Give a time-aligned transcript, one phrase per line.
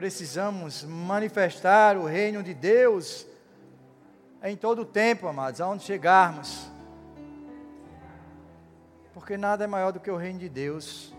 [0.00, 3.26] Precisamos manifestar o reino de Deus
[4.42, 6.70] em todo o tempo, amados, aonde chegarmos.
[9.12, 11.12] Porque nada é maior do que o reino de Deus.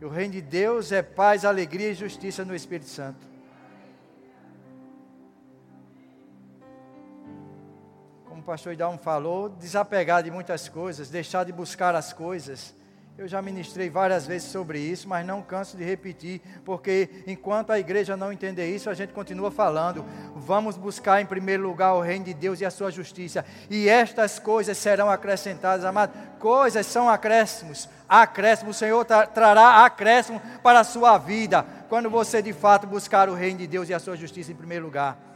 [0.00, 3.26] E o reino de Deus é paz, alegria e justiça no Espírito Santo.
[8.28, 12.76] Como o pastor Idalmo falou, desapegar de muitas coisas, deixar de buscar as coisas
[13.16, 17.78] eu já ministrei várias vezes sobre isso, mas não canso de repetir, porque enquanto a
[17.78, 20.04] igreja não entender isso, a gente continua falando.
[20.34, 24.40] Vamos buscar em primeiro lugar o reino de Deus e a sua justiça, e estas
[24.40, 26.16] coisas serão acrescentadas, amados.
[26.40, 32.42] Coisas são acréscimos, acréscimo, o Senhor tra trará acréscimo para a sua vida, quando você
[32.42, 35.33] de fato buscar o reino de Deus e a sua justiça em primeiro lugar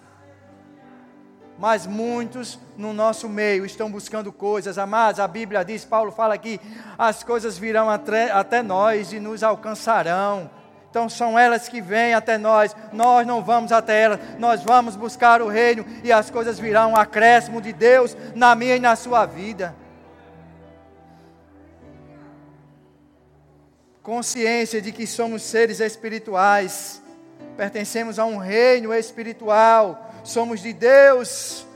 [1.59, 5.19] mas muitos no nosso meio estão buscando coisas, amados.
[5.19, 6.61] A Bíblia diz, Paulo fala que
[6.97, 10.49] as coisas virão até, até nós e nos alcançarão.
[10.89, 15.43] Então são elas que vêm até nós, nós não vamos até elas, nós vamos buscar
[15.43, 19.27] o reino e as coisas virão, um acréscimo de Deus na minha e na sua
[19.27, 19.75] vida.
[24.03, 27.03] Consciência de que somos seres espirituais,
[27.57, 31.67] pertencemos a um reino espiritual somos de Deus.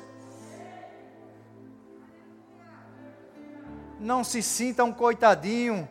[3.99, 5.89] Não se sinta um coitadinho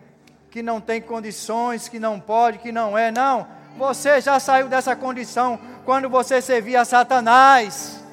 [0.50, 3.48] que não tem condições, que não pode, que não é, não.
[3.78, 8.04] Você já saiu dessa condição quando você servia a Satanás.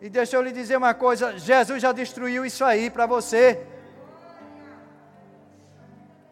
[0.00, 3.66] E deixa eu lhe dizer uma coisa: Jesus já destruiu isso aí para você.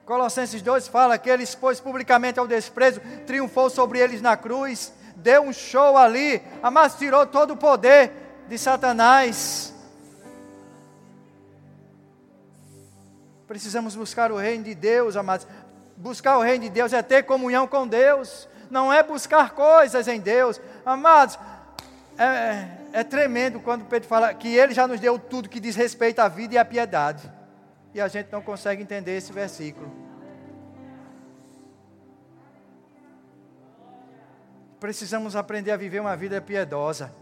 [0.07, 5.43] Colossenses 2 fala que ele expôs publicamente ao desprezo, triunfou sobre eles na cruz, deu
[5.43, 6.41] um show ali,
[6.73, 8.13] mas tirou todo o poder
[8.48, 9.75] de Satanás.
[13.48, 15.45] Precisamos buscar o reino de Deus, amados.
[15.97, 20.20] Buscar o reino de Deus é ter comunhão com Deus, não é buscar coisas em
[20.20, 20.61] Deus.
[20.85, 21.37] Amados,
[22.17, 26.20] é, é tremendo quando Pedro fala que ele já nos deu tudo que diz respeito
[26.20, 27.35] à vida e à piedade
[27.97, 30.05] e a gente não consegue entender esse versículo.
[34.86, 37.13] Precisamos aprender a viver uma vida piedosa.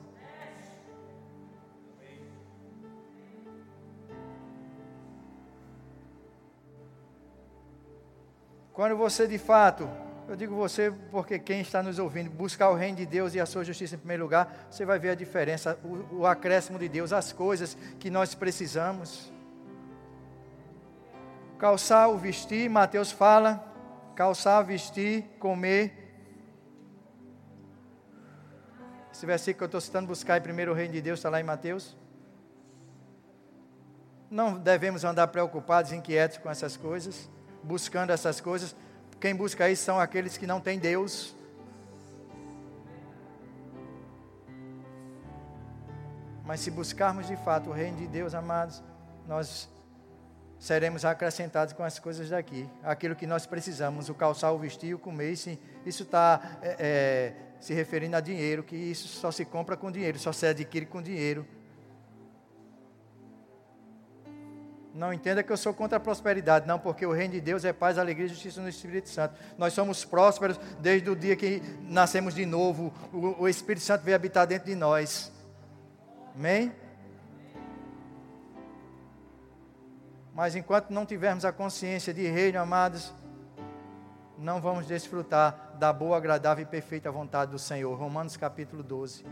[8.71, 9.89] Quando você de fato,
[10.29, 13.47] eu digo você porque quem está nos ouvindo, buscar o reino de Deus e a
[13.47, 17.15] sua justiça em primeiro lugar, você vai ver a diferença, o, o acréscimo de Deus,
[17.15, 19.33] as coisas que nós precisamos
[21.59, 23.67] calçar vestir, Mateus fala,
[24.15, 26.04] calçar, vestir, comer.
[29.15, 31.45] Esse versículo que eu estou citando, buscar primeiro o reino de Deus, está lá em
[31.45, 31.97] Mateus.
[34.29, 37.31] Não devemos andar preocupados, inquietos com essas coisas,
[37.63, 38.75] buscando essas coisas.
[39.21, 41.33] Quem busca isso são aqueles que não têm Deus.
[46.45, 48.83] Mas se buscarmos de fato o reino de Deus, amados,
[49.29, 49.69] nós
[50.59, 52.69] seremos acrescentados com as coisas daqui.
[52.83, 57.73] Aquilo que nós precisamos, o calçar, o vestir, o comer, isso está é, é, se
[57.73, 61.47] referindo a dinheiro, que isso só se compra com dinheiro, só se adquire com dinheiro.
[64.93, 67.73] Não entenda que eu sou contra a prosperidade, não, porque o reino de Deus é
[67.73, 69.35] paz, alegria e justiça no Espírito Santo.
[69.57, 74.15] Nós somos prósperos desde o dia que nascemos de novo, o, o Espírito Santo veio
[74.15, 75.33] habitar dentro de nós.
[76.35, 76.71] Amém?
[80.35, 83.11] Mas enquanto não tivermos a consciência de reino, amados,
[84.45, 87.99] não vamos desfrutar da boa, agradável e perfeita vontade do Senhor.
[87.99, 89.25] Romanos capítulo 12.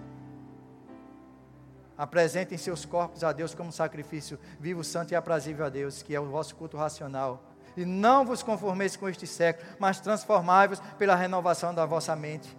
[1.98, 6.20] Apresentem seus corpos a Deus como sacrifício vivo, santo e aprazível a Deus, que é
[6.20, 7.44] o vosso culto racional.
[7.76, 12.56] E não vos conformeis com este século, mas transformai-vos pela renovação da vossa mente.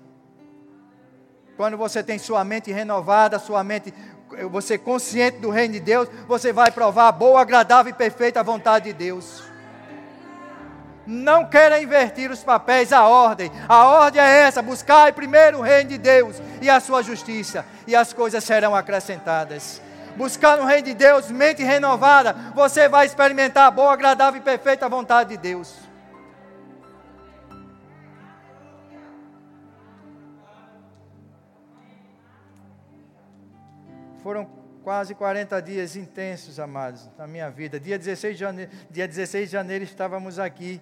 [1.57, 3.91] Quando você tem sua mente renovada, sua mente
[4.51, 8.85] você consciente do reino de Deus, você vai provar a boa, agradável e perfeita vontade
[8.85, 9.52] de Deus.
[11.05, 13.51] Não queira invertir os papéis, a ordem.
[13.67, 17.95] A ordem é essa: buscar primeiro o reino de Deus e a sua justiça, e
[17.95, 19.81] as coisas serão acrescentadas.
[20.15, 24.87] Buscar no reino de Deus, mente renovada, você vai experimentar a boa, agradável e perfeita
[24.87, 25.75] vontade de Deus.
[34.21, 34.47] Foram
[34.83, 37.79] quase 40 dias intensos, amados, na minha vida.
[37.79, 40.81] Dia 16 de janeiro, dia 16 de janeiro estávamos aqui,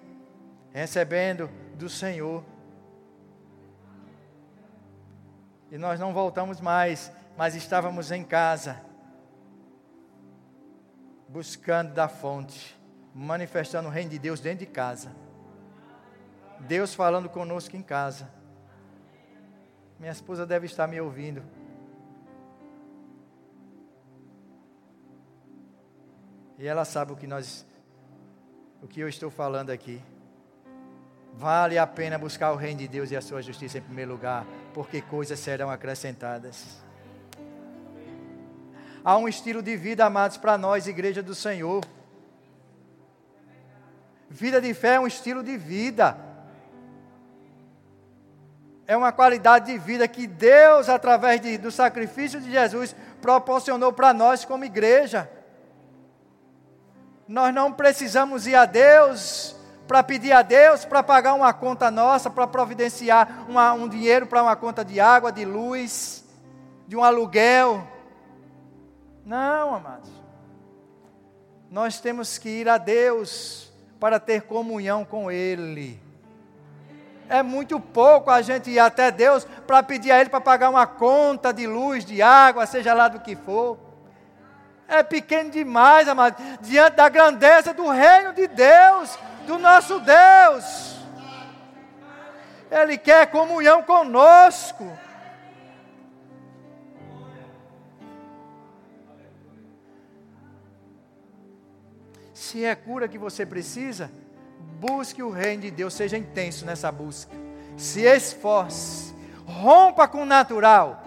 [0.74, 2.44] recebendo do Senhor.
[5.70, 8.82] E nós não voltamos mais, mas estávamos em casa,
[11.28, 12.78] buscando da fonte,
[13.14, 15.12] manifestando o reino de Deus dentro de casa.
[16.60, 18.30] Deus falando conosco em casa.
[20.00, 21.44] Minha esposa deve estar me ouvindo.
[26.58, 27.66] E ela sabe o que nós
[28.82, 30.02] o que eu estou falando aqui.
[31.34, 34.46] Vale a pena buscar o reino de Deus e a sua justiça em primeiro lugar,
[34.74, 36.82] porque coisas serão acrescentadas.
[39.04, 41.84] Há um estilo de vida, amados, para nós, igreja do Senhor.
[44.30, 46.18] Vida de fé é um estilo de vida.
[48.86, 54.14] É uma qualidade de vida que Deus, através de, do sacrifício de Jesus, proporcionou para
[54.14, 55.30] nós como igreja.
[57.28, 59.56] Nós não precisamos ir a Deus
[59.88, 64.42] para pedir a Deus para pagar uma conta nossa, para providenciar uma, um dinheiro para
[64.42, 66.24] uma conta de água, de luz,
[66.88, 67.88] de um aluguel.
[69.26, 70.10] Não, amados.
[71.70, 76.02] Nós temos que ir a Deus para ter comunhão com Ele.
[77.30, 80.86] É muito pouco a gente ir até Deus para pedir a Ele para pagar uma
[80.86, 83.78] conta de luz, de água, seja lá do que for.
[84.86, 89.18] É pequeno demais, amado, diante da grandeza do reino de Deus,
[89.52, 90.96] do nosso Deus.
[92.70, 94.90] Ele quer comunhão conosco.
[102.34, 104.10] Se é cura que você precisa,
[104.80, 107.36] busque o reino de Deus, seja intenso nessa busca.
[107.78, 109.14] Se esforce,
[109.46, 111.04] rompa com o natural,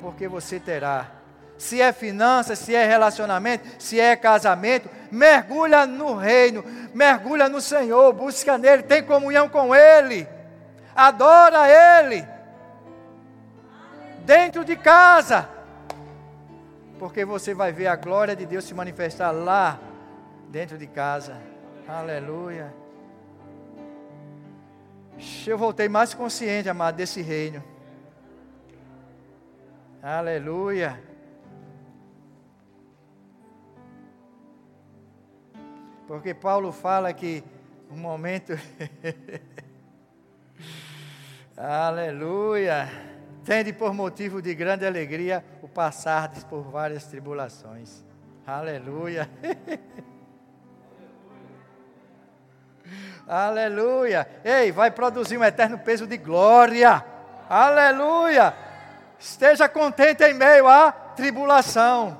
[0.00, 1.21] porque você terá.
[1.62, 8.12] Se é finanças, se é relacionamento, se é casamento, mergulha no reino, mergulha no Senhor,
[8.12, 10.26] busca nele, tem comunhão com Ele,
[10.92, 12.26] adora Ele,
[14.26, 15.48] dentro de casa,
[16.98, 19.78] porque você vai ver a glória de Deus se manifestar lá
[20.48, 21.36] dentro de casa.
[21.86, 22.74] Aleluia.
[25.46, 27.62] Eu voltei mais consciente, amado, desse reino.
[30.02, 31.11] Aleluia.
[36.12, 37.42] Porque Paulo fala que
[37.90, 38.52] um momento.
[41.56, 42.86] Aleluia.
[43.42, 48.04] Tende por motivo de grande alegria o passar por várias tribulações.
[48.46, 49.26] Aleluia.
[53.26, 54.28] Aleluia.
[54.44, 57.02] Ei, vai produzir um eterno peso de glória.
[57.48, 58.54] Aleluia.
[59.18, 62.18] Esteja contente em meio à tribulação.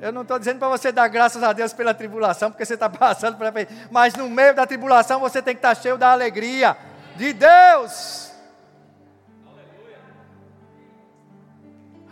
[0.00, 2.88] Eu não estou dizendo para você dar graças a Deus pela tribulação, porque você está
[2.90, 3.68] passando aí.
[3.90, 6.74] Mas no meio da tribulação você tem que estar tá cheio da alegria
[7.16, 8.32] de Deus.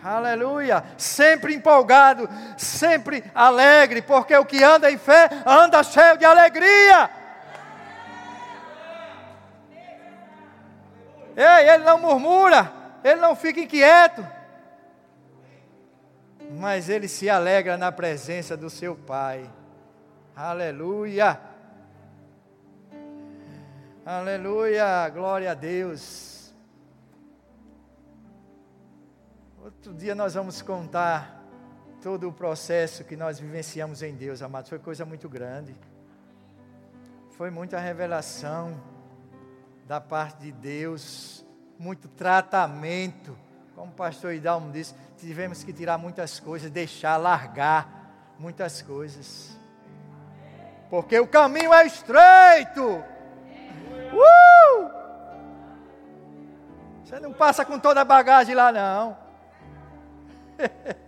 [0.03, 0.33] Aleluia.
[0.33, 0.85] Aleluia.
[0.99, 7.11] Sempre empolgado, sempre alegre, porque o que anda em fé anda cheio de alegria.
[11.35, 12.71] Ei, ele não murmura,
[13.03, 14.27] ele não fica inquieto,
[16.51, 19.49] mas ele se alegra na presença do seu Pai.
[20.35, 21.41] Aleluia.
[24.05, 26.55] Aleluia, glória a Deus.
[29.63, 31.45] Outro dia nós vamos contar
[32.01, 34.71] todo o processo que nós vivenciamos em Deus, amados.
[34.71, 35.77] Foi coisa muito grande.
[37.33, 38.83] Foi muita revelação
[39.87, 41.45] da parte de Deus,
[41.79, 43.37] muito tratamento.
[43.79, 49.57] Como o pastor Idalmo disse, tivemos que tirar muitas coisas, deixar, largar muitas coisas.
[50.91, 53.05] Porque o caminho é estreito.
[54.13, 54.91] Uh!
[57.05, 59.17] Você não passa com toda a bagagem lá, não.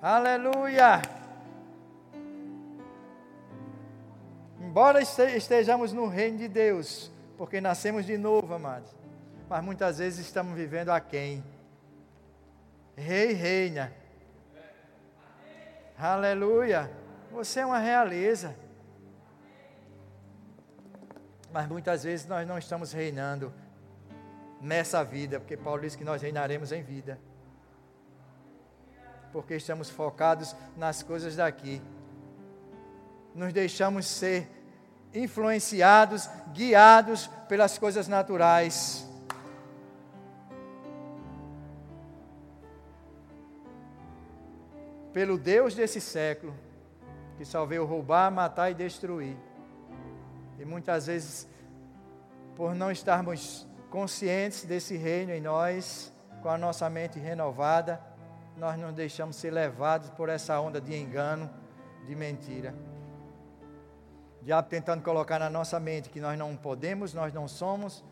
[0.00, 1.02] Aleluia.
[4.60, 8.99] Embora estejamos no reino de Deus, porque nascemos de novo, amados,
[9.50, 11.42] mas muitas vezes estamos vivendo aquém.
[12.96, 13.92] Rei reina.
[15.98, 16.88] Aleluia.
[17.32, 18.54] Você é uma realeza.
[21.52, 23.52] Mas muitas vezes nós não estamos reinando
[24.60, 27.18] nessa vida, porque Paulo diz que nós reinaremos em vida.
[29.32, 31.82] Porque estamos focados nas coisas daqui.
[33.34, 34.48] Nos deixamos ser
[35.12, 39.09] influenciados, guiados pelas coisas naturais.
[45.12, 46.54] Pelo Deus desse século,
[47.36, 49.36] que só veio roubar, matar e destruir.
[50.58, 51.48] E muitas vezes,
[52.54, 56.12] por não estarmos conscientes desse reino em nós,
[56.42, 58.00] com a nossa mente renovada,
[58.56, 61.50] nós não deixamos ser levados por essa onda de engano,
[62.06, 62.74] de mentira.
[64.40, 68.04] O diabo tentando colocar na nossa mente que nós não podemos, nós não somos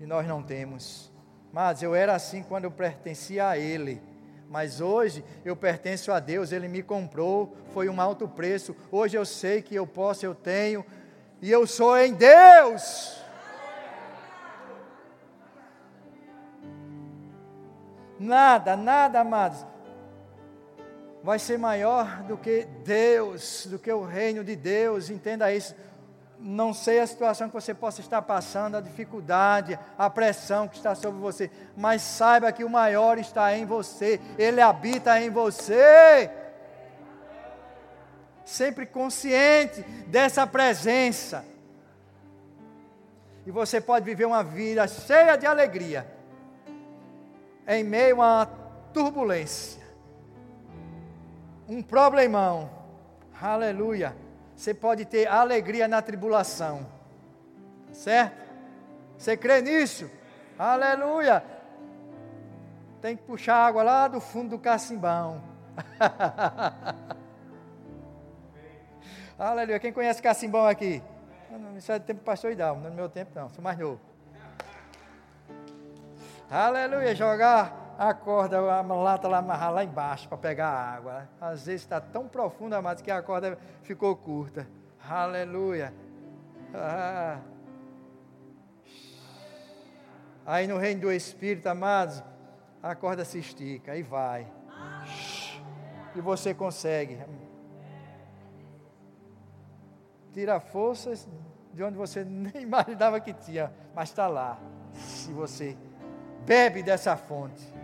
[0.00, 1.12] e nós não temos.
[1.52, 4.02] Mas eu era assim quando eu pertencia a Ele.
[4.52, 8.76] Mas hoje eu pertenço a Deus, Ele me comprou, foi um alto preço.
[8.90, 10.84] Hoje eu sei que eu posso, eu tenho,
[11.40, 13.16] e eu sou em Deus.
[18.18, 19.64] Nada, nada, amados,
[21.22, 25.74] vai ser maior do que Deus, do que o reino de Deus, entenda isso.
[26.44, 30.92] Não sei a situação que você possa estar passando, a dificuldade, a pressão que está
[30.92, 36.28] sobre você, mas saiba que o maior está em você, ele habita em você.
[38.44, 41.44] Sempre consciente dessa presença.
[43.46, 46.04] E você pode viver uma vida cheia de alegria
[47.68, 48.46] em meio a uma
[48.92, 49.80] turbulência,
[51.68, 52.68] um problemão,
[53.40, 54.16] aleluia,
[54.62, 56.86] você pode ter alegria na tribulação,
[57.92, 58.40] certo?
[59.18, 60.08] Você crê nisso?
[60.56, 61.42] Aleluia!
[63.00, 65.42] Tem que puxar água lá do fundo do cacimbão.
[69.36, 69.80] Aleluia.
[69.80, 71.02] Quem conhece cacimbão aqui?
[71.76, 74.00] Isso é do tempo pastor Idal, não é do meu tempo não, sou mais novo.
[76.48, 81.28] Aleluia, jogar a corda, a lata lá, amarrar lá embaixo para pegar a água.
[81.40, 84.66] Às vezes está tão profunda, amados, que a corda ficou curta.
[85.08, 85.92] Aleluia.
[86.74, 87.38] Ah.
[90.44, 92.22] Aí no reino do Espírito, amados,
[92.82, 94.46] a corda se estica e vai.
[96.14, 97.18] E você consegue.
[100.32, 101.28] Tira forças
[101.72, 104.58] de onde você nem imaginava que tinha, mas está lá.
[104.94, 105.76] Se você
[106.44, 107.81] bebe dessa fonte.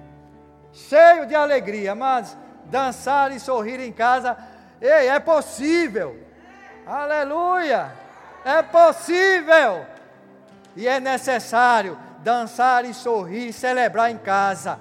[0.72, 4.37] Cheio de alegria, mas dançar e sorrir em casa,
[4.80, 6.16] ei, é possível.
[6.87, 7.92] Aleluia!
[8.44, 9.84] É possível.
[10.76, 14.78] E é necessário dançar e sorrir, celebrar em casa.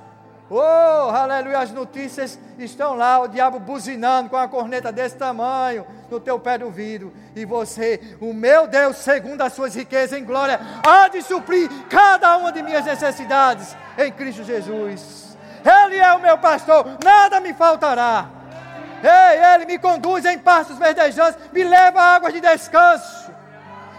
[0.50, 6.22] Oh, aleluia, as notícias estão lá, o diabo buzinando com a corneta desse tamanho no
[6.22, 7.14] teu pé do vidro.
[7.36, 12.38] E você, o meu Deus, segundo as suas riquezas em glória, há de suprir cada
[12.38, 15.27] uma de minhas necessidades em Cristo Jesus.
[15.86, 18.30] Ele é o meu pastor, nada me faltará.
[19.04, 23.28] Ei, ele me conduz em pastos verdejantes, me leva a águas de descanso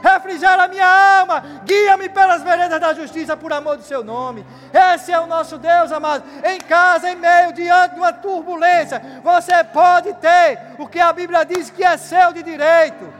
[0.02, 4.46] refrigera a minha alma, guia-me pelas veredas da justiça por amor do seu nome.
[4.72, 6.24] Esse é o nosso Deus, amado.
[6.44, 11.44] Em casa, em meio, diante de uma turbulência, você pode ter o que a Bíblia
[11.44, 13.12] diz que é seu de direito,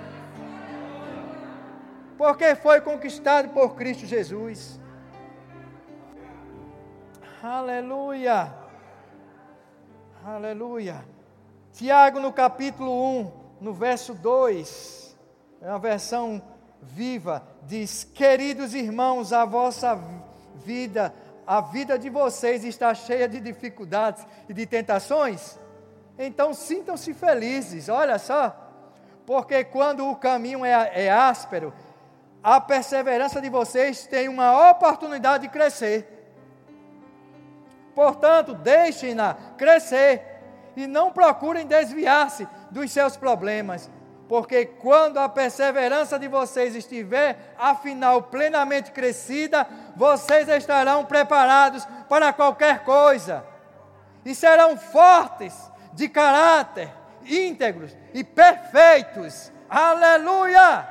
[2.16, 4.78] porque foi conquistado por Cristo Jesus.
[7.40, 8.52] Aleluia,
[10.26, 11.04] aleluia.
[11.72, 12.90] Tiago, no capítulo
[13.20, 15.16] 1, no verso 2,
[15.62, 16.42] é uma versão
[16.82, 19.96] viva, diz: Queridos irmãos, a vossa
[20.64, 21.14] vida,
[21.46, 25.60] a vida de vocês está cheia de dificuldades e de tentações.
[26.18, 28.52] Então sintam-se felizes, olha só,
[29.24, 31.72] porque quando o caminho é, é áspero,
[32.42, 36.17] a perseverança de vocês tem uma oportunidade de crescer.
[37.98, 40.22] Portanto, deixem-na crescer
[40.76, 43.90] e não procurem desviar-se dos seus problemas
[44.28, 52.84] porque quando a perseverança de vocês estiver, afinal, plenamente crescida, vocês estarão preparados para qualquer
[52.84, 53.42] coisa,
[54.24, 55.54] e serão fortes
[55.94, 56.92] de caráter,
[57.24, 59.50] íntegros e perfeitos.
[59.68, 60.86] Aleluia!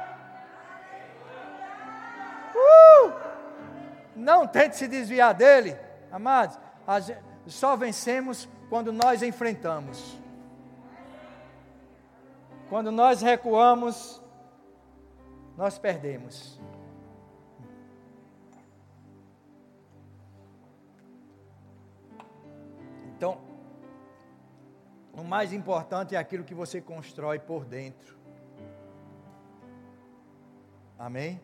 [2.56, 3.14] Uh!
[4.16, 5.78] Não tente se desviar dele,
[6.12, 6.67] amados.
[7.48, 10.18] Só vencemos quando nós enfrentamos.
[12.70, 14.22] Quando nós recuamos,
[15.58, 16.60] nós perdemos.
[23.16, 23.42] Então,
[25.14, 28.18] o mais importante é aquilo que você constrói por dentro.
[31.00, 31.42] Amém?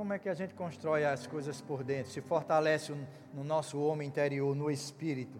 [0.00, 2.10] Como é que a gente constrói as coisas por dentro?
[2.10, 2.90] Se fortalece
[3.34, 5.38] no nosso homem interior, no espírito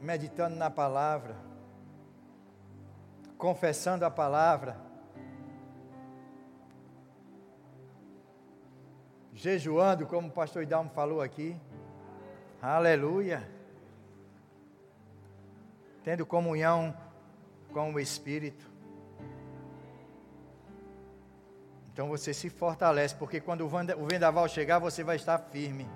[0.00, 1.36] meditando na palavra,
[3.36, 4.74] confessando a palavra,
[9.34, 11.54] jejuando, como o pastor Idalmo falou aqui.
[12.62, 13.46] Aleluia.
[16.02, 16.96] Tendo comunhão
[17.70, 18.69] com o Espírito.
[21.92, 25.88] Então você se fortalece, porque quando o vendaval chegar, você vai estar firme.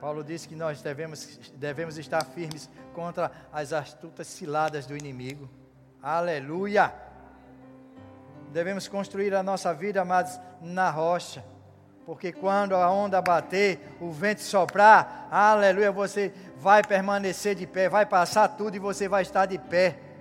[0.00, 5.48] Paulo diz que nós devemos, devemos estar firmes contra as astutas ciladas do inimigo.
[6.02, 6.92] Aleluia!
[8.52, 11.44] Devemos construir a nossa vida, amados, na rocha.
[12.04, 18.04] Porque quando a onda bater, o vento soprar, aleluia, você vai permanecer de pé, vai
[18.04, 20.11] passar tudo e você vai estar de pé.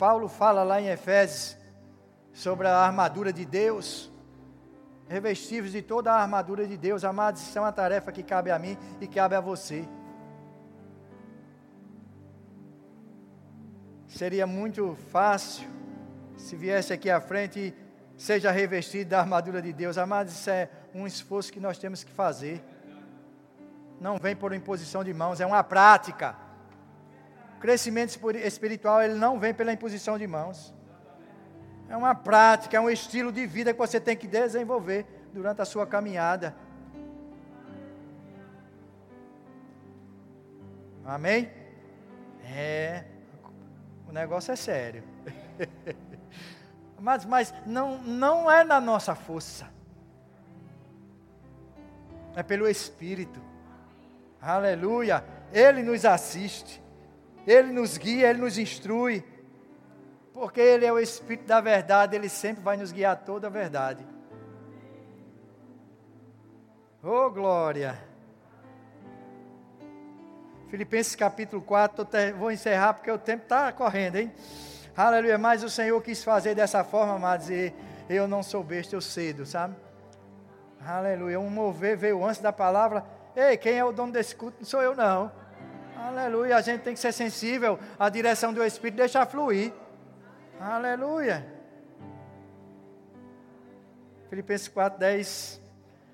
[0.00, 1.58] Paulo fala lá em Efésios
[2.32, 4.10] sobre a armadura de Deus,
[5.06, 7.04] revestidos de toda a armadura de Deus.
[7.04, 9.86] Amados, isso é uma tarefa que cabe a mim e cabe a você.
[14.08, 15.68] Seria muito fácil
[16.34, 19.98] se viesse aqui à frente e seja revestido da armadura de Deus.
[19.98, 22.64] Amados, isso é um esforço que nós temos que fazer.
[24.00, 26.34] Não vem por imposição de mãos, é uma prática.
[27.60, 30.74] Crescimento espiritual, ele não vem pela imposição de mãos.
[31.90, 35.64] É uma prática, é um estilo de vida que você tem que desenvolver durante a
[35.64, 36.54] sua caminhada.
[41.04, 41.50] Amém?
[42.44, 43.04] É,
[44.08, 45.04] o negócio é sério.
[46.98, 49.68] mas mas não, não é na nossa força,
[52.34, 53.40] é pelo Espírito.
[54.40, 55.24] Aleluia!
[55.52, 56.80] Ele nos assiste.
[57.46, 59.24] Ele nos guia, Ele nos instrui,
[60.32, 64.06] porque Ele é o Espírito da verdade, Ele sempre vai nos guiar toda a verdade.
[67.02, 67.98] Oh, glória!
[70.68, 72.06] Filipenses capítulo 4,
[72.38, 74.32] vou encerrar porque o tempo está correndo, hein?
[74.96, 77.72] Aleluia, mas o Senhor quis fazer dessa forma, e
[78.08, 79.74] eu não sou besta, eu cedo, sabe?
[80.86, 83.04] Aleluia, um mover veio antes da palavra.
[83.34, 84.58] Ei, quem é o dono desse culto?
[84.60, 85.32] Não sou eu, não.
[86.08, 86.56] Aleluia.
[86.56, 89.72] A gente tem que ser sensível à direção do Espírito, deixar fluir.
[90.58, 91.46] Aleluia.
[94.30, 95.60] Filipenses 4, 10.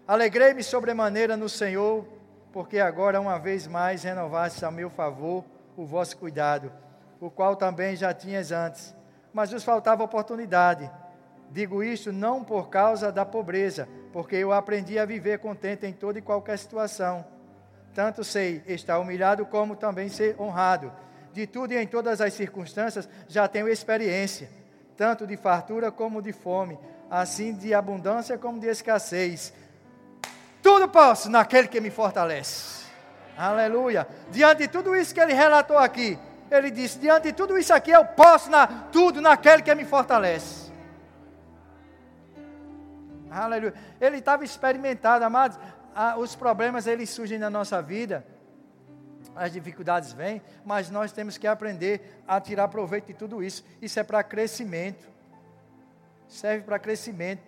[0.09, 2.05] Alegrei-me sobremaneira no Senhor,
[2.53, 5.45] porque agora uma vez mais renovaste a meu favor
[5.77, 6.73] o vosso cuidado,
[7.21, 8.95] o qual também já tinhas antes,
[9.33, 10.91] mas vos faltava oportunidade.
[11.51, 16.19] Digo isto não por causa da pobreza, porque eu aprendi a viver contente em toda
[16.19, 17.25] e qualquer situação
[17.97, 20.93] tanto sei estar humilhado como também ser honrado.
[21.33, 24.51] De tudo e em todas as circunstâncias já tenho experiência,
[24.99, 26.79] tanto de fartura como de fome,
[27.11, 29.51] assim de abundância como de escassez.
[30.63, 32.85] Tudo posso naquele que me fortalece.
[33.35, 34.07] Aleluia.
[34.31, 36.19] Diante de tudo isso que ele relatou aqui,
[36.51, 40.71] ele disse: diante de tudo isso aqui, eu posso na, tudo naquele que me fortalece.
[43.31, 43.75] Aleluia.
[43.99, 45.59] Ele estava experimentado, amados
[45.99, 48.23] ah, os problemas eles surgem na nossa vida,
[49.35, 53.65] as dificuldades vêm, mas nós temos que aprender a tirar proveito de tudo isso.
[53.81, 55.09] Isso é para crescimento.
[56.29, 57.43] Serve para crescimento.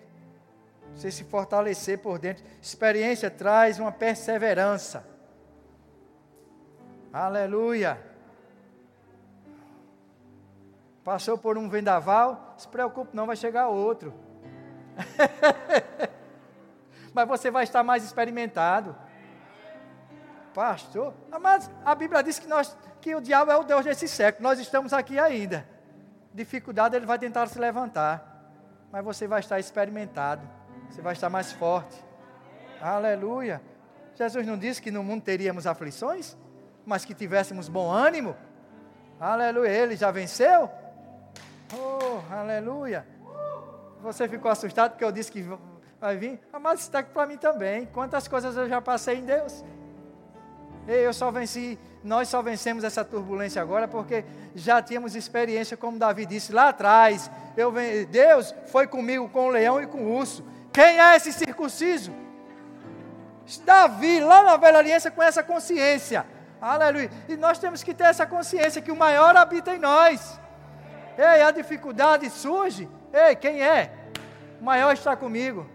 [0.94, 2.42] Você se fortalecer por dentro.
[2.62, 5.06] Experiência traz uma perseverança.
[7.12, 8.00] Aleluia.
[11.04, 14.14] Passou por um vendaval, se preocupe, não vai chegar outro.
[17.14, 18.97] mas você vai estar mais experimentado.
[20.55, 24.49] Pastor, mas a Bíblia diz que, nós, que o diabo é o Deus desse século,
[24.49, 25.66] nós estamos aqui ainda.
[26.35, 28.51] Dificuldade ele vai tentar se levantar,
[28.90, 30.42] mas você vai estar experimentado,
[30.88, 32.03] você vai estar mais forte.
[32.81, 33.62] Aleluia.
[34.14, 36.37] Jesus não disse que no mundo teríamos aflições,
[36.85, 38.37] mas que tivéssemos bom ânimo.
[39.21, 40.71] Aleluia, ele já venceu.
[41.73, 43.07] Oh, aleluia.
[44.01, 45.44] Você ficou assustado porque eu disse que
[46.00, 46.40] vai vir.
[46.61, 47.87] Mas está aqui para mim também.
[47.87, 49.64] Quantas coisas eu já passei em Deus.
[50.87, 56.24] Eu só venci, nós só vencemos essa turbulência agora porque já tínhamos experiência, como Davi
[56.24, 57.30] disse lá atrás.
[57.56, 57.72] Eu,
[58.11, 60.42] Deus foi comigo com o leão e com o urso.
[60.72, 62.11] Quem é esse circunciso?
[63.64, 66.24] Davi, lá na velha aliança, com essa consciência.
[66.61, 67.11] Aleluia.
[67.28, 70.40] E nós temos que ter essa consciência que o maior habita em nós.
[71.16, 72.88] Ei, a dificuldade surge.
[73.12, 73.92] Ei, quem é?
[74.61, 75.66] O maior está comigo.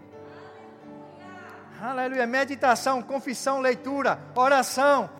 [1.84, 2.26] Aleluia.
[2.26, 5.10] Meditação, confissão, leitura, oração.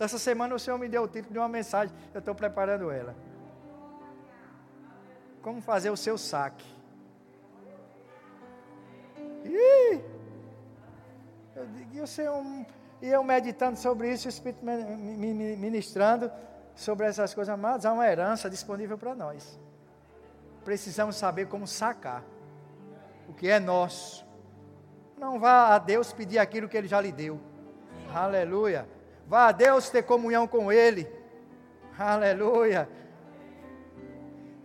[0.00, 1.94] Essa semana o Senhor me deu o título de uma mensagem.
[2.14, 3.14] Eu estou preparando ela.
[5.42, 6.64] Como fazer o seu saque.
[9.44, 10.00] E
[11.94, 12.42] eu, Senhor,
[13.02, 16.32] e eu meditando sobre isso, o Espírito me ministrando
[16.74, 19.58] sobre essas coisas amadas, há uma herança disponível para nós.
[20.64, 22.24] Precisamos saber como sacar
[23.28, 24.26] o que é nosso.
[25.16, 27.40] Não vá a Deus pedir aquilo que Ele já lhe deu.
[28.12, 28.88] Aleluia.
[29.26, 31.06] Vá a Deus ter comunhão com Ele.
[31.98, 32.88] Aleluia.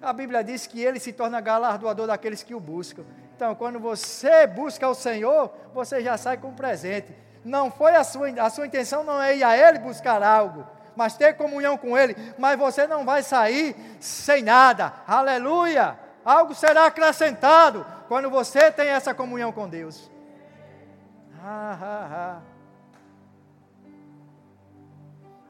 [0.01, 3.03] A Bíblia diz que Ele se torna galardoador daqueles que o buscam.
[3.35, 7.13] Então, quando você busca o Senhor, você já sai com um presente.
[7.43, 11.17] Não foi a sua, a sua intenção não é ir a Ele buscar algo, mas
[11.17, 12.15] ter comunhão com Ele.
[12.37, 14.93] Mas você não vai sair sem nada.
[15.07, 16.02] Aleluia!
[16.25, 20.09] Algo será acrescentado quando você tem essa comunhão com Deus.
[21.41, 22.41] Ah, ah, ah.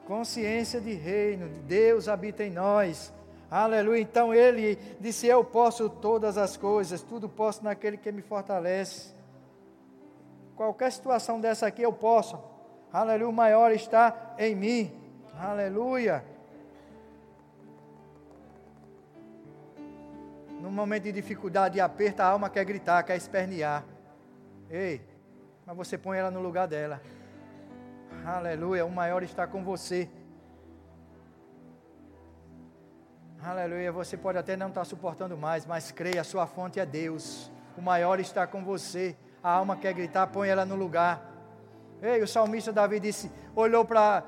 [0.07, 3.13] Consciência de reino, de Deus habita em nós.
[3.49, 4.01] Aleluia.
[4.01, 9.13] Então ele disse: Eu posso todas as coisas, tudo posso naquele que me fortalece.
[10.55, 12.39] Qualquer situação dessa aqui eu posso.
[12.91, 13.29] Aleluia.
[13.29, 14.91] O maior está em mim.
[15.39, 16.23] Aleluia.
[20.63, 23.83] No momento de dificuldade e aperto, a alma quer gritar, quer espernear.
[24.69, 25.01] Ei,
[25.65, 27.01] mas você põe ela no lugar dela.
[28.25, 28.85] Aleluia.
[28.85, 30.09] O maior está com você.
[33.43, 33.91] Aleluia.
[33.91, 37.51] Você pode até não estar suportando mais, mas creia, a sua fonte é Deus.
[37.77, 39.17] O maior está com você.
[39.43, 41.29] A alma quer gritar, põe ela no lugar.
[42.01, 44.23] Ei, o salmista Davi disse, olhou para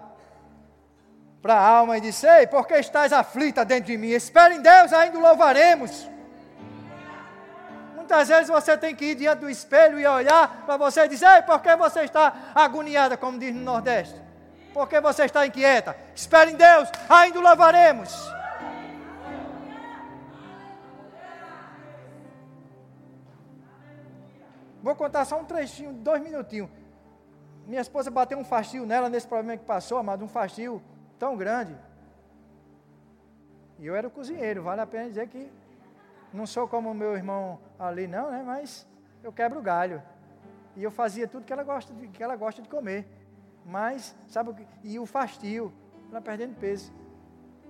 [1.41, 4.09] para a alma e disse: Ei, por que estás aflita dentro de mim?
[4.09, 6.13] Espere em Deus, ainda o louvaremos.
[8.05, 11.25] Muitas vezes você tem que ir diante do espelho e olhar para você e dizer:
[11.37, 14.21] Ei, por que você está agoniada, como diz no Nordeste?
[14.71, 15.97] Por que você está inquieta?
[16.13, 18.13] Espere em Deus, ainda o louvaremos.
[24.83, 26.69] Vou contar só um trechinho, dois minutinhos.
[27.65, 30.79] Minha esposa bateu um fastio nela nesse problema que passou, amado, um fastio
[31.17, 31.75] tão grande.
[33.79, 35.51] E eu era o cozinheiro, vale a pena dizer que
[36.35, 38.43] não sou como o meu irmão ali, não, né?
[38.45, 38.85] Mas
[39.23, 40.03] eu quebro o galho.
[40.75, 43.07] E eu fazia tudo que ela gosta de, que ela gosta de comer.
[43.65, 44.67] Mas, sabe o que?
[44.83, 45.73] E o fastio,
[46.11, 46.93] ela perdendo peso.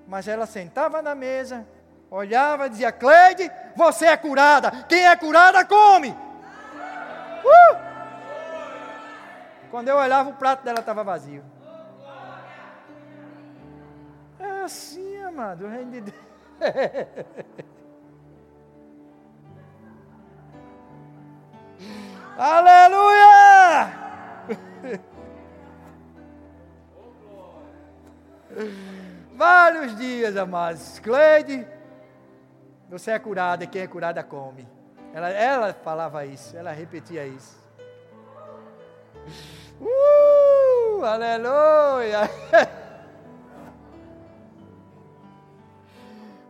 [0.08, 1.66] Mas ela sentava na mesa,
[2.10, 4.72] olhava e dizia: Cleide, você é curada.
[4.90, 6.10] Quem é curada, come.
[6.10, 7.78] Uh!
[9.70, 11.44] Quando eu olhava, o prato dela estava vazio.
[14.40, 16.26] É assim, amado, o reino de Deus.
[22.38, 23.94] Aleluia!
[29.34, 31.00] Vários dias, amados.
[31.00, 31.66] Cleide,
[32.90, 34.68] você é curada e quem é curada come.
[35.14, 37.64] Ela, ela falava isso, ela repetia isso.
[39.78, 42.30] Uh, aleluia!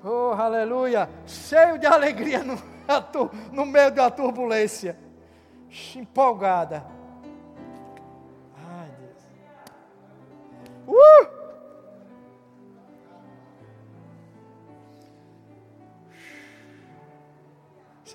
[0.08, 1.10] Oh, aleluia!
[1.26, 2.62] Cheio de alegria no,
[3.52, 4.96] no meio da turbulência.
[5.96, 6.86] Empolgada.
[8.56, 9.24] Ai, Deus.
[10.88, 11.46] Uh!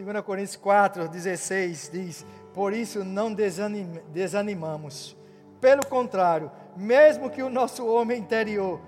[0.02, 5.16] 2 Coríntios 4, 16 diz: Por isso não desanim, desanimamos.
[5.60, 8.80] Pelo contrário, mesmo que o nosso homem interior,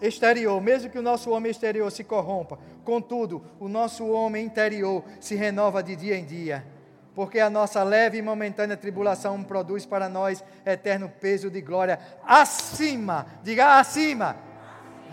[0.00, 5.36] exterior, mesmo que o nosso homem exterior se corrompa, contudo, o nosso homem interior se
[5.36, 6.77] renova de dia em dia.
[7.18, 13.26] Porque a nossa leve e momentânea tribulação produz para nós eterno peso de glória acima,
[13.42, 14.36] diga acima,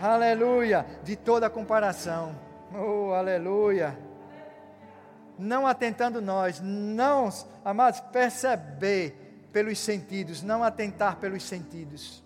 [0.00, 2.38] aleluia, de toda comparação.
[2.72, 3.98] Oh, aleluia.
[5.36, 7.28] Não atentando nós, não,
[7.64, 12.22] amados, perceber pelos sentidos, não atentar pelos sentidos.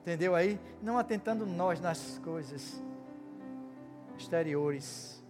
[0.00, 0.58] Entendeu aí?
[0.82, 2.82] Não atentando nós nas coisas
[4.18, 5.22] exteriores,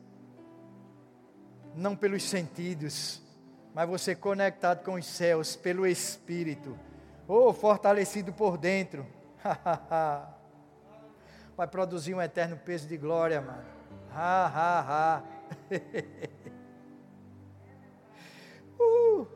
[1.77, 3.21] não pelos sentidos,
[3.75, 6.79] mas você conectado com os céus pelo Espírito,
[7.27, 9.05] ou oh, fortalecido por dentro,
[11.57, 13.65] vai produzir um eterno peso de glória, mano.
[14.13, 15.23] Ha, ha, ha.
[18.81, 19.27] uh,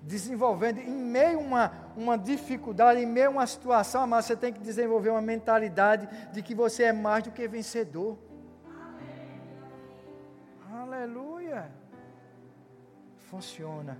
[0.00, 4.52] desenvolvendo, em meio a uma, uma dificuldade, em meio a uma situação, mas você tem
[4.52, 8.16] que desenvolver uma mentalidade de que você é mais do que vencedor.
[10.72, 11.41] Aleluia.
[13.32, 13.96] Funciona.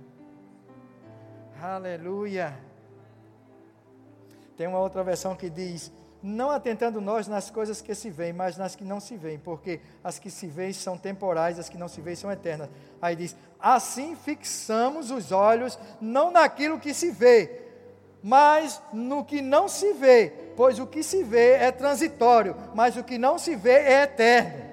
[1.59, 2.55] Aleluia.
[4.55, 5.91] Tem uma outra versão que diz:
[6.21, 9.81] não atentando nós nas coisas que se veem, mas nas que não se veem, porque
[10.03, 12.69] as que se veem são temporais, as que não se veem são eternas.
[13.01, 17.71] Aí diz: assim fixamos os olhos não naquilo que se vê,
[18.21, 23.03] mas no que não se vê, pois o que se vê é transitório, mas o
[23.03, 24.72] que não se vê é eterno.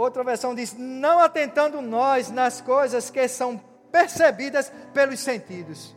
[0.00, 3.60] Outra versão diz: não atentando nós nas coisas que são
[3.92, 5.94] percebidas pelos sentidos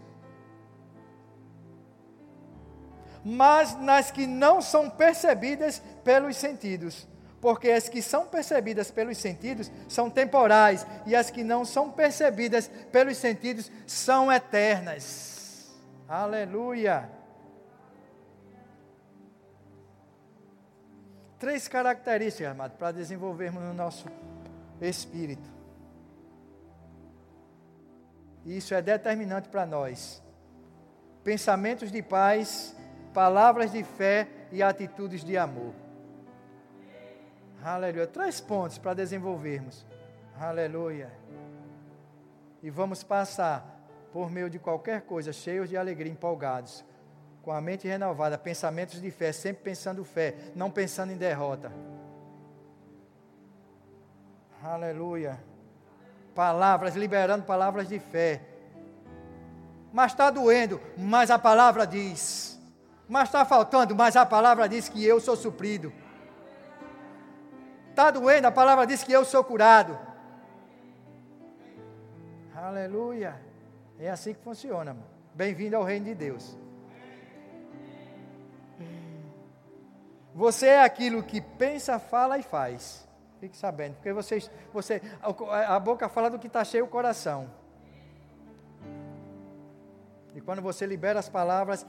[3.23, 7.07] mas nas que não são percebidas pelos sentidos.
[7.39, 12.69] porque as que são percebidas pelos sentidos são temporais e as que não são percebidas
[12.89, 15.69] pelos sentidos são eternas.
[16.07, 17.22] Aleluia!
[21.43, 24.07] Três características, amado, para desenvolvermos no nosso
[24.79, 25.51] espírito.
[28.45, 30.23] Isso é determinante para nós.
[31.21, 32.73] Pensamentos de paz,
[33.13, 35.73] palavras de fé e atitudes de amor.
[37.61, 38.07] Aleluia.
[38.07, 39.85] Três pontos para desenvolvermos.
[40.39, 41.11] Aleluia.
[42.61, 46.85] E vamos passar por meio de qualquer coisa, cheios de alegria, empolgados,
[47.43, 51.73] com a mente renovada, pensamentos de fé, sempre pensando fé, não pensando em derrota.
[54.63, 55.43] Aleluia.
[56.33, 58.41] Palavras, liberando palavras de fé.
[59.91, 62.57] Mas está doendo, mas a palavra diz.
[63.09, 65.91] Mas está faltando, mas a palavra diz que eu sou suprido.
[67.89, 69.99] Está doendo, a palavra diz que eu sou curado.
[72.55, 73.35] Aleluia.
[73.99, 74.95] É assim que funciona.
[75.35, 76.57] Bem-vindo ao reino de Deus.
[80.33, 83.07] Você é aquilo que pensa, fala e faz.
[83.39, 84.39] Fique sabendo, porque você,
[84.71, 85.01] você
[85.67, 87.49] a boca fala do que está cheio o coração.
[90.33, 91.85] E quando você libera as palavras,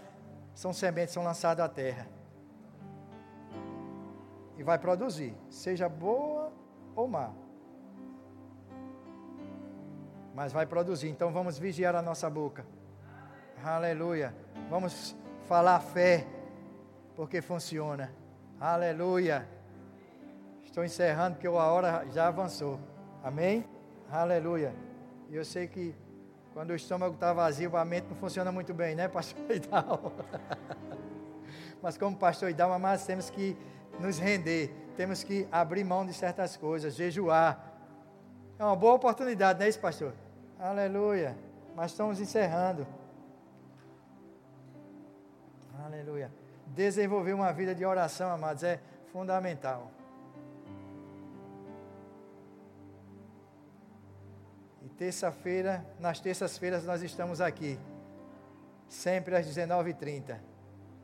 [0.55, 2.07] são sementes, são lançadas à terra
[4.57, 6.53] e vai produzir, seja boa
[6.95, 7.33] ou má.
[10.35, 12.67] Mas vai produzir, então vamos vigiar a nossa boca.
[13.63, 14.35] Aleluia.
[14.69, 15.17] Vamos
[15.49, 16.27] falar fé,
[17.15, 18.13] porque funciona.
[18.61, 19.47] Aleluia.
[20.65, 22.81] Estou encerrando porque a hora já avançou.
[23.23, 23.65] Amém?
[24.11, 24.75] Aleluia.
[25.29, 25.95] E eu sei que
[26.53, 30.13] quando o estômago está vazio, a mente não funciona muito bem, né, pastor Idal?
[31.83, 33.57] Mas como pastor Idal, mas temos que
[33.99, 37.73] nos render, temos que abrir mão de certas coisas, jejuar.
[38.59, 40.15] É uma boa oportunidade, não é isso, pastor?
[40.59, 41.37] Aleluia.
[41.75, 42.87] Mas estamos encerrando.
[45.85, 46.31] Aleluia.
[46.67, 48.81] Desenvolver uma vida de oração, amados, é
[49.13, 49.91] fundamental.
[54.83, 57.79] E terça-feira, nas terças-feiras, nós estamos aqui,
[58.89, 60.39] sempre às 19h30.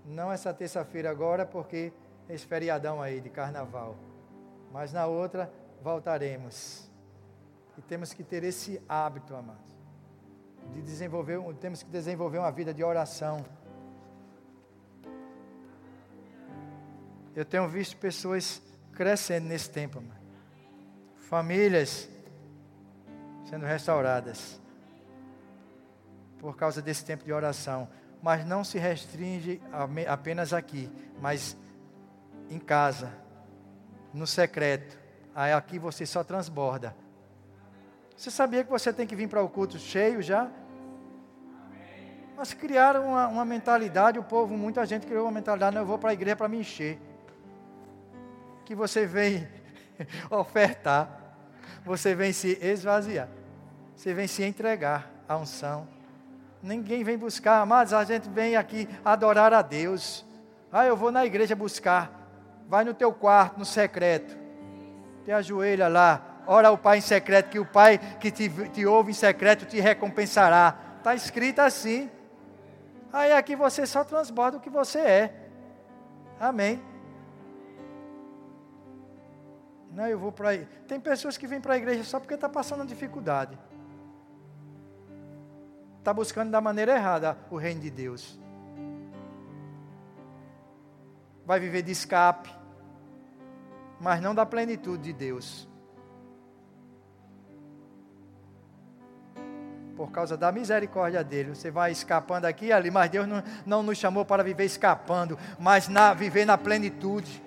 [0.05, 1.93] Não essa terça-feira agora, porque
[2.29, 3.97] esse feriadão aí de carnaval.
[4.73, 6.91] Mas na outra voltaremos.
[7.77, 9.73] E temos que ter esse hábito, amados,
[10.73, 13.45] de desenvolver, temos que desenvolver uma vida de oração.
[17.41, 18.61] Eu tenho visto pessoas
[18.93, 20.05] crescendo nesse tempo,
[21.17, 22.07] famílias
[23.49, 24.61] sendo restauradas
[26.39, 27.89] por causa desse tempo de oração.
[28.23, 29.59] Mas não se restringe
[30.07, 31.57] apenas aqui, mas
[32.51, 33.11] em casa,
[34.13, 34.99] no secreto.
[35.35, 36.95] Aí aqui você só transborda.
[38.15, 40.51] Você sabia que você tem que vir para o culto cheio já?
[42.37, 45.99] Mas criaram uma, uma, mentalidade, o povo, muita gente criou uma mentalidade, não, eu vou
[45.99, 47.01] para a igreja para me encher.
[48.71, 49.49] Que você vem
[50.31, 51.11] ofertar,
[51.85, 53.27] você vem se esvaziar,
[53.97, 55.89] você vem se entregar à unção.
[56.63, 60.25] Ninguém vem buscar, amados, a gente vem aqui adorar a Deus.
[60.71, 62.13] Ah, eu vou na igreja buscar.
[62.69, 64.39] Vai no teu quarto, no secreto.
[65.25, 66.25] Te ajoelha lá.
[66.47, 69.81] Ora ao Pai em secreto, que o Pai que te, te ouve em secreto te
[69.81, 70.77] recompensará.
[70.99, 72.09] Está escrito assim.
[73.13, 75.35] Aí aqui você só transborda o que você é.
[76.39, 76.90] Amém.
[79.91, 80.69] Não, eu vou para aí.
[80.87, 83.59] Tem pessoas que vêm para a igreja só porque está passando dificuldade.
[85.99, 88.39] Está buscando da maneira errada o reino de Deus.
[91.45, 92.61] Vai viver de escape
[94.01, 95.69] mas não da plenitude de Deus.
[99.95, 103.83] Por causa da misericórdia dele, você vai escapando aqui e ali, mas Deus não, não
[103.83, 107.43] nos chamou para viver escapando, mas na, viver na plenitude.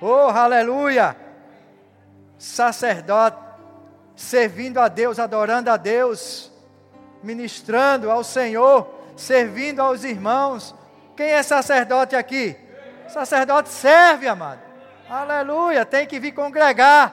[0.00, 1.16] Oh, aleluia!
[2.38, 3.36] Sacerdote,
[4.14, 6.52] servindo a Deus, adorando a Deus,
[7.22, 10.74] ministrando ao Senhor, servindo aos irmãos.
[11.16, 12.56] Quem é sacerdote aqui?
[13.08, 14.60] Sacerdote serve, amado.
[15.10, 17.12] Aleluia, tem que vir congregar.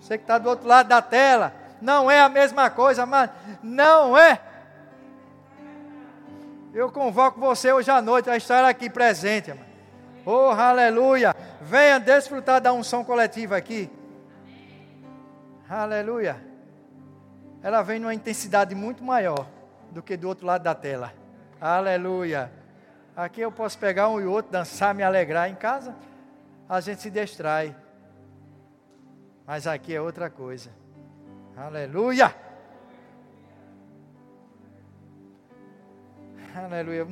[0.00, 3.28] Você que está do outro lado da tela, não é a mesma coisa, mas
[3.62, 4.40] não é.
[6.72, 9.66] Eu convoco você hoje à noite a estar aqui presente, irmão.
[10.24, 11.36] Oh, aleluia.
[11.60, 13.90] Venha desfrutar da unção coletiva aqui.
[15.72, 16.36] Aleluia.
[17.62, 19.48] Ela vem numa intensidade muito maior
[19.90, 21.14] do que do outro lado da tela.
[21.60, 22.52] Aleluia.
[23.16, 25.94] Aqui eu posso pegar um e outro, dançar, me alegrar em casa
[26.68, 27.76] a gente se distrai.
[29.46, 30.70] Mas aqui é outra coisa.
[31.54, 32.34] Aleluia!
[36.54, 37.04] Aleluia.